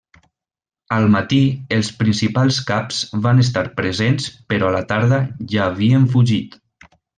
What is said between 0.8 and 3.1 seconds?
Al matí els principals caps